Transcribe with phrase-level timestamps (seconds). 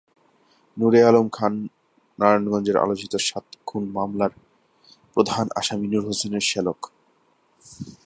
[0.77, 1.53] নূরে আলম খান
[2.19, 4.33] নারায়ণগঞ্জের আলোচিত সাত খুন মামলার
[5.13, 6.79] প্রধান আসামি নূর হোসেনের শ্যালক।